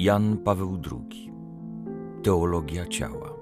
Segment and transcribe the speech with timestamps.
[0.00, 1.32] Jan Paweł II
[2.22, 3.34] Teologia ciała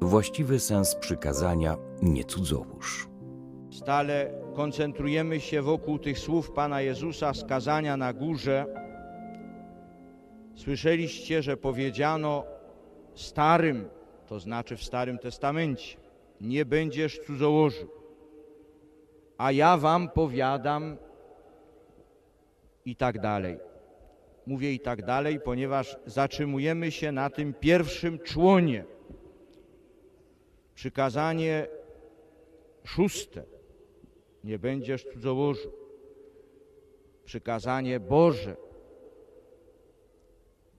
[0.00, 3.08] Właściwy sens przykazania nie cudzołóż.
[3.70, 8.66] Stale koncentrujemy się wokół tych słów Pana Jezusa z kazania na górze.
[10.54, 12.44] Słyszeliście, że powiedziano
[13.14, 13.88] starym,
[14.26, 15.96] to znaczy w Starym Testamencie,
[16.40, 17.88] nie będziesz cudzołożył.
[19.38, 20.96] A ja wam powiadam
[22.84, 23.65] i tak dalej.
[24.46, 28.84] Mówię i tak dalej, ponieważ zatrzymujemy się na tym pierwszym członie.
[30.74, 31.66] Przykazanie
[32.84, 33.44] szóste.
[34.44, 35.72] Nie będziesz cudzołożył.
[37.24, 38.56] Przykazanie Boże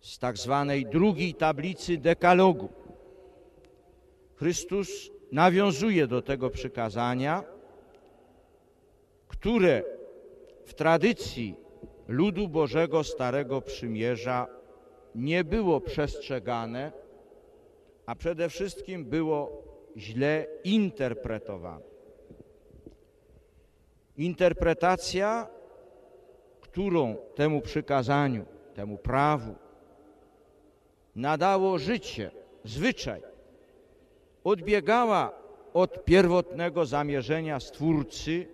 [0.02, 2.70] z tak zwanej drugiej tablicy dekalogu.
[4.36, 7.44] Chrystus nawiązuje do tego przykazania,
[9.28, 9.84] które
[10.66, 11.56] w tradycji
[12.08, 14.48] ludu Bożego Starego Przymierza
[15.16, 16.92] nie było przestrzegane,
[18.06, 19.64] a przede wszystkim było
[19.98, 21.86] źle interpretowane.
[24.18, 25.48] Interpretacja,
[26.62, 29.56] którą temu przykazaniu, temu prawu
[31.16, 32.32] nadało życie,
[32.64, 33.22] zwyczaj,
[34.44, 35.32] odbiegała
[35.74, 38.48] od pierwotnego zamierzenia Stwórcy,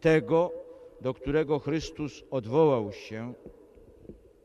[0.00, 0.61] tego,
[1.02, 3.34] do którego Chrystus odwołał się,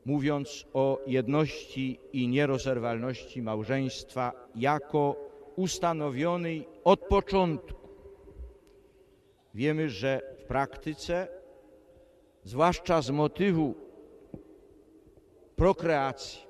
[0.04, 5.16] mówiąc o jedności i nierozerwalności małżeństwa jako
[5.56, 7.88] ustanowionej od początku.
[9.54, 11.28] Wiemy, że w praktyce,
[12.44, 13.74] zwłaszcza z motywu
[15.56, 16.42] prokreacji,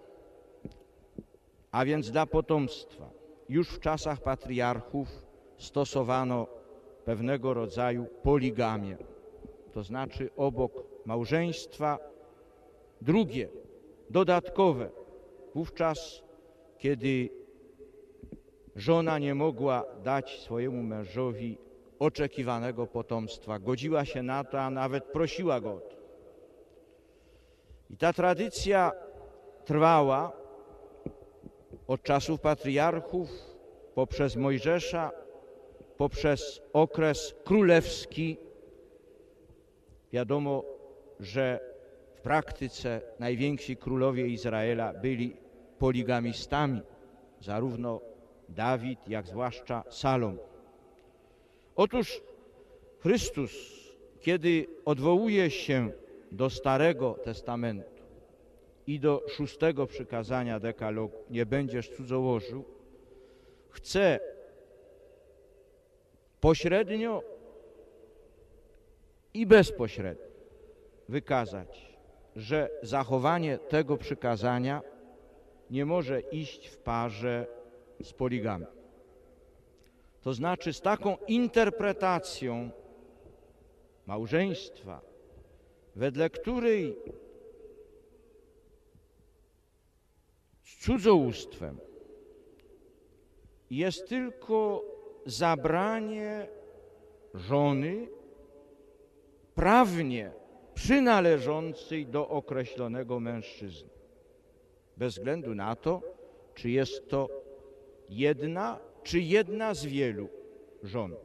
[1.70, 3.10] a więc dla potomstwa,
[3.48, 5.08] już w czasach patriarchów
[5.58, 6.46] stosowano
[7.04, 8.96] pewnego rodzaju poligamię
[9.78, 10.72] to znaczy obok
[11.06, 11.98] małżeństwa,
[13.02, 13.48] drugie,
[14.10, 14.90] dodatkowe,
[15.54, 16.22] wówczas,
[16.78, 17.28] kiedy
[18.76, 21.58] żona nie mogła dać swojemu mężowi
[21.98, 25.96] oczekiwanego potomstwa, godziła się na to, a nawet prosiła go o to.
[27.90, 28.92] I ta tradycja
[29.64, 30.32] trwała
[31.86, 33.28] od czasów patriarchów,
[33.94, 35.10] poprzez Mojżesza,
[35.96, 38.47] poprzez okres królewski
[40.12, 40.64] Wiadomo,
[41.20, 41.60] że
[42.14, 45.36] w praktyce najwięksi królowie Izraela byli
[45.78, 46.80] poligamistami,
[47.40, 48.00] zarówno
[48.48, 50.38] Dawid, jak zwłaszcza Salom.
[51.76, 52.22] Otóż
[52.98, 53.52] Chrystus,
[54.20, 55.90] kiedy odwołuje się
[56.32, 58.02] do Starego Testamentu
[58.86, 62.64] i do szóstego przykazania dekalogu, nie będziesz cudzołożył,
[63.70, 64.20] chce
[66.40, 67.22] pośrednio
[69.34, 70.28] i bezpośrednio
[71.08, 71.98] wykazać,
[72.36, 74.82] że zachowanie tego przykazania
[75.70, 77.46] nie może iść w parze
[78.02, 78.66] z poligamią.
[80.22, 82.70] To znaczy z taką interpretacją
[84.06, 85.00] małżeństwa,
[85.96, 86.96] wedle której
[90.64, 91.78] z cudzołóstwem
[93.70, 94.84] jest tylko
[95.26, 96.48] zabranie
[97.34, 98.08] żony
[99.58, 100.32] prawnie
[100.74, 103.88] przynależącej do określonego mężczyzny.
[104.96, 106.02] Bez względu na to,
[106.54, 107.28] czy jest to
[108.08, 110.28] jedna, czy jedna z wielu
[110.82, 111.16] żon.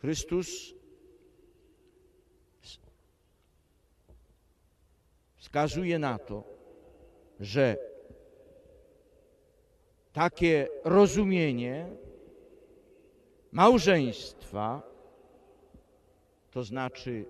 [0.00, 0.74] Chrystus
[5.36, 6.44] wskazuje na to,
[7.40, 7.76] że
[10.12, 11.86] takie rozumienie
[13.52, 14.89] małżeństwa
[16.50, 17.24] to znaczy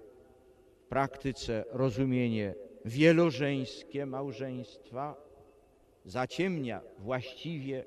[0.84, 2.54] w praktyce rozumienie
[2.84, 5.16] wielożeńskie małżeństwa,
[6.04, 7.84] zaciemnia właściwie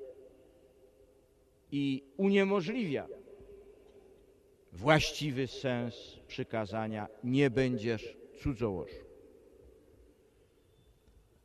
[1.72, 3.08] i uniemożliwia
[4.72, 5.94] właściwy sens
[6.26, 9.04] przykazania nie będziesz cudzołożył.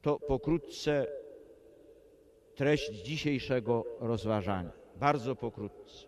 [0.01, 1.07] To pokrótce
[2.55, 4.71] treść dzisiejszego rozważania.
[4.95, 6.07] Bardzo pokrótce.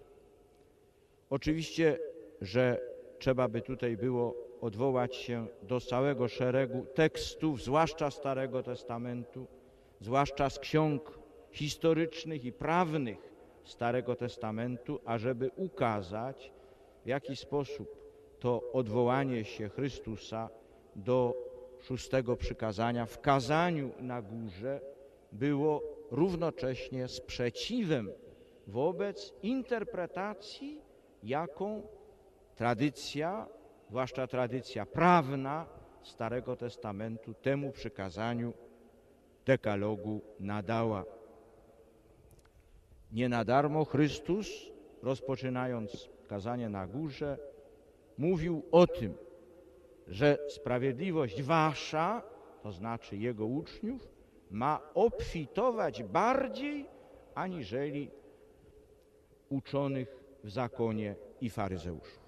[1.29, 1.99] Oczywiście,
[2.41, 2.90] że
[3.21, 9.47] trzeba by tutaj było odwołać się do całego szeregu tekstów, zwłaszcza Starego Testamentu,
[9.99, 11.19] zwłaszcza z ksiąg
[11.51, 13.17] historycznych i prawnych
[13.63, 16.51] Starego Testamentu, ażeby ukazać,
[17.05, 17.95] w jaki sposób
[18.39, 20.49] to odwołanie się Chrystusa
[20.95, 21.33] do
[21.79, 24.81] szóstego przykazania w kazaniu na górze
[25.31, 28.11] było równocześnie sprzeciwem
[28.67, 30.81] wobec interpretacji,
[31.23, 31.83] jaką
[32.55, 33.47] tradycja,
[33.89, 35.65] zwłaszcza tradycja prawna,
[36.03, 38.53] Starego Testamentu temu przykazaniu
[39.45, 41.05] dekalogu nadała.
[43.11, 44.47] Nie na darmo Chrystus,
[45.03, 47.37] rozpoczynając kazanie na górze,
[48.17, 49.13] mówił o tym,
[50.07, 52.21] że sprawiedliwość wasza,
[52.63, 54.07] to znaczy jego uczniów,
[54.51, 56.85] ma obfitować bardziej
[57.35, 58.11] aniżeli
[59.49, 62.20] uczonych w zakonie i faryzeuszów.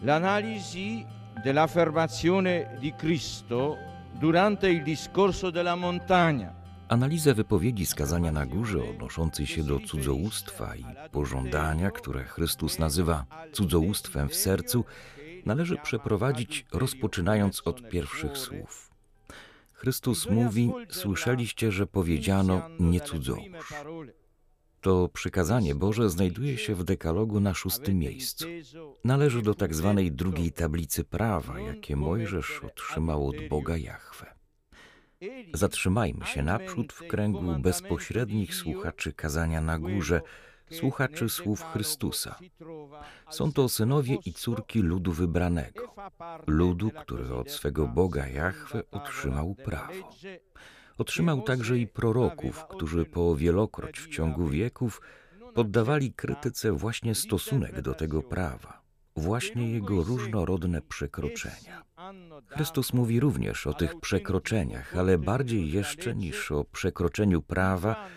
[0.00, 1.04] L'analisi
[1.42, 3.76] dell'affermazione di Cristo
[4.18, 10.84] durante il discorso della montagna Analizę wypowiedzi skazania na górze odnoszącej się do cudzołóstwa i
[11.12, 14.84] pożądania, które Chrystus nazywa cudzołóstwem w sercu,
[15.46, 18.90] należy przeprowadzić rozpoczynając od pierwszych słów.
[19.72, 23.74] Chrystus mówi: Słyszeliście, że powiedziano nie cudzołóż.
[24.80, 28.46] To przykazanie Boże znajduje się w dekalogu na szóstym miejscu.
[29.04, 34.26] Należy do tak zwanej drugiej tablicy prawa, jakie Mojżesz otrzymał od Boga Jahwe.
[35.54, 40.20] Zatrzymajmy się naprzód w kręgu bezpośrednich słuchaczy kazania na górze,
[40.70, 42.38] słuchaczy słów Chrystusa.
[43.30, 45.94] Są to synowie i córki ludu wybranego,
[46.46, 50.10] ludu, który od swego Boga Jahwe otrzymał prawo.
[50.98, 55.00] Otrzymał także i proroków, którzy po wielokroć w ciągu wieków
[55.54, 58.82] poddawali krytyce właśnie stosunek do tego prawa,
[59.16, 61.82] właśnie jego różnorodne przekroczenia.
[62.46, 68.08] Chrystus mówi również o tych przekroczeniach, ale bardziej jeszcze niż o przekroczeniu prawa,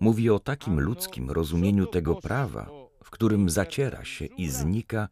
[0.00, 2.70] mówi o takim ludzkim rozumieniu tego prawa,
[3.04, 5.08] w którym zaciera się i znika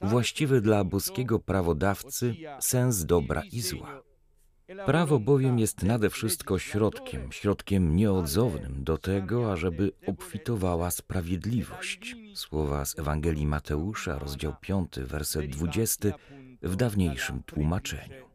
[0.00, 4.02] właściwy dla boskiego prawodawcy sens dobra i zła.
[4.86, 12.16] Prawo bowiem jest nade wszystko środkiem, środkiem nieodzownym do tego, ażeby obfitowała sprawiedliwość.
[12.34, 16.08] Słowa z Ewangelii Mateusza, rozdział 5, werset 20
[16.62, 18.31] w dawniejszym tłumaczeniu.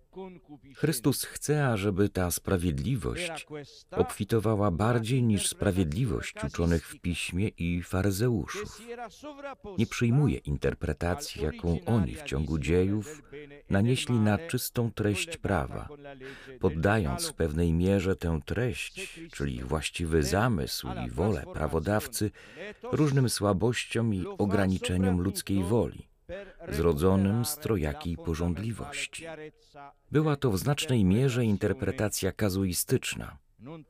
[0.75, 3.47] Chrystus chce, ażeby ta sprawiedliwość
[3.91, 8.81] obfitowała bardziej niż sprawiedliwość uczonych w piśmie i faryzeuszów.
[9.77, 13.21] Nie przyjmuje interpretacji, jaką oni w ciągu dziejów
[13.69, 15.89] nanieśli na czystą treść prawa,
[16.59, 22.31] poddając w pewnej mierze tę treść, czyli właściwy zamysł i wolę prawodawcy,
[22.91, 26.07] różnym słabościom i ograniczeniom ludzkiej woli
[26.69, 29.25] zrodzonym z trojakiej pożądliwości.
[30.11, 33.37] Była to w znacznej mierze interpretacja kazuistyczna,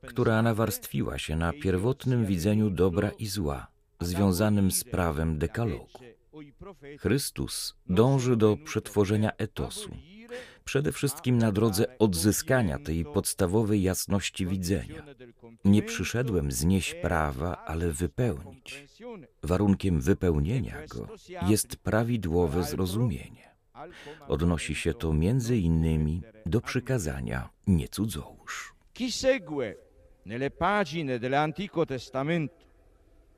[0.07, 3.68] która nawarstwiła się na pierwotnym widzeniu dobra i zła,
[4.01, 6.00] związanym z prawem dekalogu.
[7.00, 9.90] Chrystus dąży do przetworzenia etosu,
[10.66, 15.04] przede wszystkim na drodze odzyskania tej podstawowej jasności widzenia.
[15.66, 18.86] Nie przyszedłem znieść prawa, ale wypełnić.
[19.44, 21.08] Warunkiem wypełnienia go
[21.48, 23.48] jest prawidłowe zrozumienie.
[24.28, 28.74] Odnosi się to między innymi do przykazania nie cudzołóż.
[28.94, 29.76] Chi segue
[30.26, 32.56] nelle pagine dell'Antico Testamento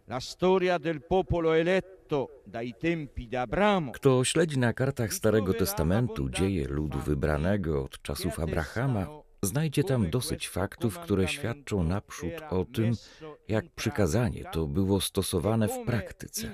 [0.08, 1.99] la storia del popolo eletto
[3.94, 9.08] Kto śledzi na kartach Starego Testamentu dzieje ludu wybranego od czasów Abrahama,
[9.44, 12.94] znajdzie tam dosyć faktów, które świadczą naprzód o tym,
[13.48, 16.52] jak przykazanie to było stosowane w praktyce,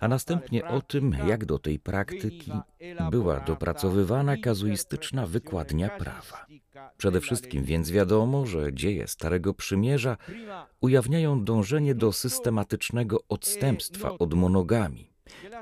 [0.00, 2.52] a następnie o tym, jak do tej praktyki
[3.10, 6.46] była dopracowywana kazuistyczna wykładnia prawa.
[6.96, 10.16] Przede wszystkim więc wiadomo, że dzieje Starego Przymierza
[10.80, 15.10] ujawniają dążenie do systematycznego odstępstwa od monogami,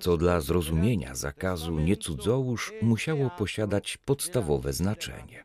[0.01, 5.45] co dla zrozumienia zakazu nie cudzołóż musiało posiadać podstawowe znaczenie.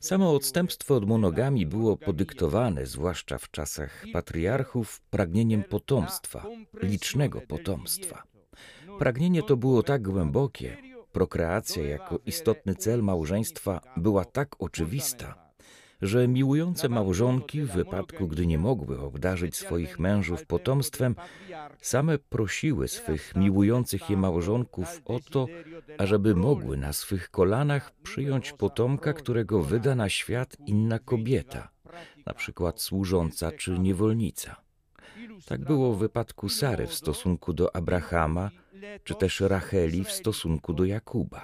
[0.00, 6.46] Samo odstępstwo od monogami było podyktowane, zwłaszcza w czasach patriarchów, pragnieniem potomstwa,
[6.82, 8.22] licznego potomstwa.
[8.98, 10.76] Pragnienie to było tak głębokie,
[11.12, 15.52] prokreacja jako istotny cel małżeństwa była tak oczywista,
[16.02, 21.14] że miłujące małżonki, w wypadku gdy nie mogły obdarzyć swoich mężów potomstwem,
[21.80, 25.46] same prosiły swych miłujących je małżonków o to,
[25.98, 31.68] ażeby mogły na swych kolanach przyjąć potomka, którego wyda na świat inna kobieta,
[32.26, 34.56] na przykład służąca czy niewolnica.
[35.46, 38.50] Tak było w wypadku Sary w stosunku do Abrahama,
[39.04, 41.42] czy też Racheli w stosunku do Jakuba.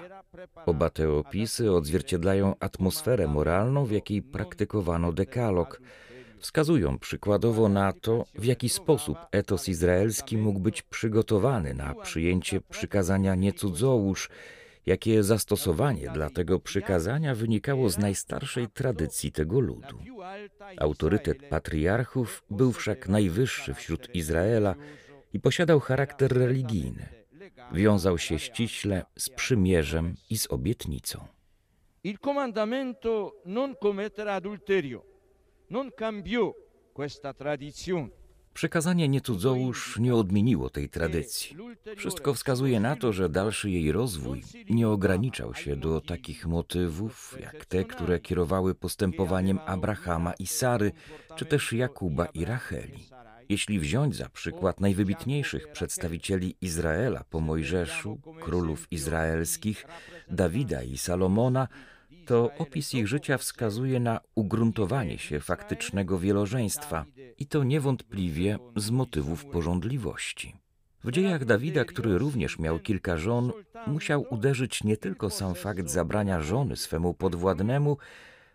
[0.66, 5.80] Oba te opisy odzwierciedlają atmosferę moralną, w jakiej praktykowano dekalog.
[6.38, 13.34] Wskazują przykładowo na to, w jaki sposób etos izraelski mógł być przygotowany na przyjęcie przykazania
[13.34, 14.30] nie cudzołóż,
[14.86, 19.98] jakie zastosowanie dla tego przykazania wynikało z najstarszej tradycji tego ludu.
[20.76, 24.74] Autorytet patriarchów był wszak najwyższy wśród Izraela
[25.32, 27.17] i posiadał charakter religijny.
[27.72, 31.26] Wiązał się ściśle z przymierzem i z obietnicą.
[32.04, 35.02] Il comandamento non commettere adulterio
[35.70, 36.54] non cambiò
[36.92, 38.08] questa tradizione.
[38.54, 41.56] Przekazanie nie cudzołóż nie odmieniło tej tradycji.
[41.96, 47.66] Wszystko wskazuje na to, że dalszy jej rozwój nie ograniczał się do takich motywów, jak
[47.66, 50.92] te, które kierowały postępowaniem Abrahama i Sary,
[51.36, 53.06] czy też Jakuba i Racheli.
[53.48, 59.86] Jeśli wziąć za przykład najwybitniejszych przedstawicieli Izraela po Mojżeszu, królów izraelskich,
[60.30, 61.68] Dawida i Salomona,
[62.26, 67.04] to opis ich życia wskazuje na ugruntowanie się faktycznego wielożeństwa
[67.38, 70.56] i to niewątpliwie z motywów porządliwości.
[71.04, 73.52] W dziejach Dawida, który również miał kilka żon,
[73.86, 77.96] musiał uderzyć nie tylko sam fakt zabrania żony swemu podwładnemu,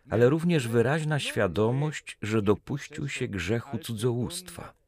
[0.09, 4.82] ale również wyraźna świadomość, że dopuścił się grzechu cudzołóstwa.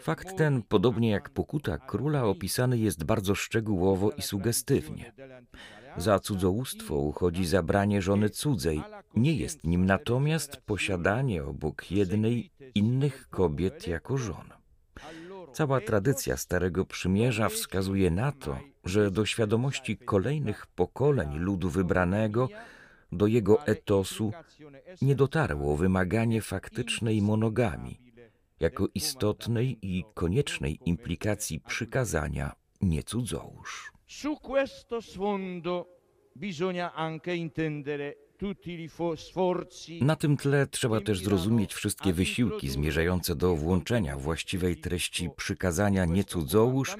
[0.00, 5.12] Fakt ten, podobnie jak pokuta króla, opisany jest bardzo szczegółowo i sugestywnie.
[5.96, 8.82] Za cudzołóstwo uchodzi zabranie żony cudzej,
[9.16, 14.48] nie jest nim natomiast posiadanie obok jednej innych kobiet jako żon.
[15.52, 22.48] Cała tradycja Starego Przymierza wskazuje na to, że do świadomości kolejnych pokoleń ludu wybranego,
[23.12, 24.32] do jego etosu,
[25.02, 28.03] nie dotarło wymaganie faktycznej monogami,
[28.60, 33.92] jako istotnej i koniecznej implikacji przykazania nie cudzołóż.
[34.06, 35.86] Su questo sfondo
[36.36, 38.14] bisogna anche intendere
[40.00, 46.24] Na tym tle trzeba też zrozumieć wszystkie wysiłki zmierzające do włączenia właściwej treści przykazania nie
[46.24, 46.96] cudzołóż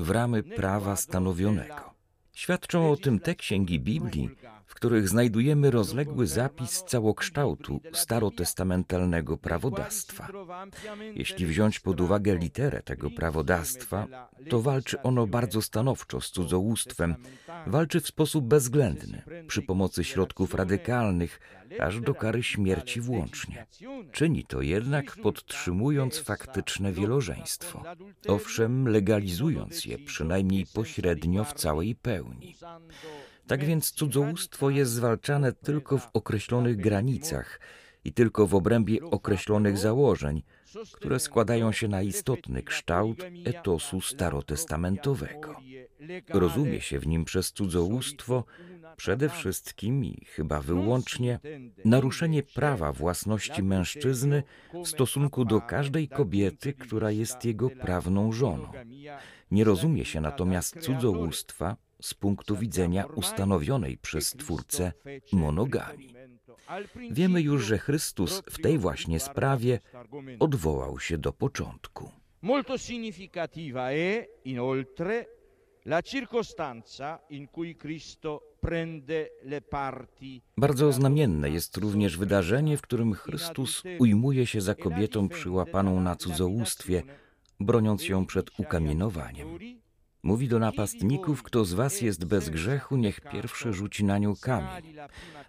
[0.00, 1.94] w ramy prawa stanowionego.
[2.32, 4.30] Świadczą o tym te księgi Biblii,
[4.74, 10.28] w których znajdujemy rozległy zapis całokształtu starotestamentalnego prawodawstwa.
[11.14, 14.06] Jeśli wziąć pod uwagę literę tego prawodawstwa,
[14.50, 17.14] to walczy ono bardzo stanowczo z cudzołóstwem,
[17.66, 21.40] walczy w sposób bezwzględny, przy pomocy środków radykalnych,
[21.80, 23.66] aż do kary śmierci włącznie.
[24.12, 27.82] Czyni to jednak podtrzymując faktyczne wielożeństwo,
[28.28, 32.56] owszem, legalizując je przynajmniej pośrednio w całej pełni.
[33.46, 37.60] Tak więc cudzołóstwo jest zwalczane tylko w określonych granicach
[38.04, 40.42] i tylko w obrębie określonych założeń,
[40.92, 45.56] które składają się na istotny kształt etosu starotestamentowego.
[46.28, 48.44] Rozumie się w nim przez cudzołóstwo
[48.96, 51.40] przede wszystkim i chyba wyłącznie
[51.84, 54.42] naruszenie prawa własności mężczyzny
[54.84, 58.72] w stosunku do każdej kobiety, która jest jego prawną żoną.
[59.50, 64.92] Nie rozumie się natomiast cudzołóstwa z punktu widzenia ustanowionej przez Twórcę
[65.32, 66.14] monogami.
[67.10, 69.80] Wiemy już, że Chrystus w tej właśnie sprawie
[70.38, 72.10] odwołał się do początku.
[72.42, 75.26] Molto significativa è, inoltre,
[75.84, 78.54] la circostanza in cui Cristo.
[80.56, 87.02] Bardzo znamienne jest również wydarzenie, w którym Chrystus ujmuje się za kobietą przyłapaną na cudzołóstwie,
[87.60, 89.58] broniąc ją przed ukamienowaniem.
[90.24, 94.96] Mówi do napastników, kto z was jest bez grzechu, niech pierwszy rzuci na nią kamień.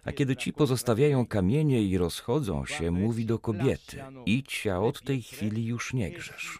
[0.04, 5.22] A kiedy ci pozostawiają kamienie i rozchodzą się, mówi do kobiety: Idź, a od tej
[5.22, 6.58] chwili już nie grzesz.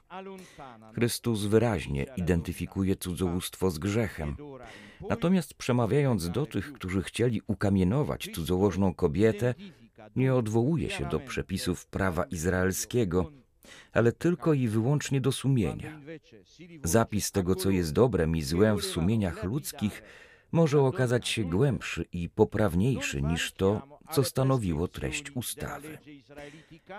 [0.94, 4.36] Chrystus wyraźnie identyfikuje cudzołóstwo z grzechem.
[5.08, 9.54] Natomiast przemawiając do tych, którzy chcieli ukamienować cudzołożną kobietę,
[10.16, 13.30] nie odwołuje się do przepisów prawa izraelskiego,
[13.92, 16.00] ale tylko i wyłącznie do sumienia.
[16.84, 20.02] Zapis tego, co jest dobrem i złem w sumieniach ludzkich,
[20.52, 25.98] może okazać się głębszy i poprawniejszy niż to, co stanowiło treść ustawy.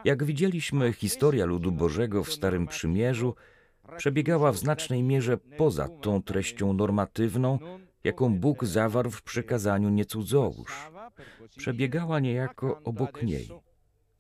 [0.03, 3.36] Jak widzieliśmy, historia ludu Bożego w Starym Przymierzu
[3.97, 7.59] przebiegała w znacznej mierze poza tą treścią normatywną,
[8.03, 10.89] jaką Bóg zawarł w przekazaniu nie cudzołóż.
[11.57, 13.50] Przebiegała niejako obok niej.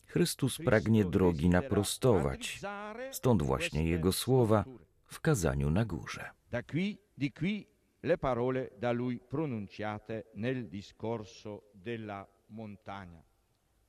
[0.07, 2.59] Chrystus pragnie drogi naprostować,
[3.11, 4.65] stąd właśnie Jego słowa
[5.05, 6.29] w kazaniu na górze.
[8.03, 13.26] Le parole da lui pronunciate nel discorso della montagna.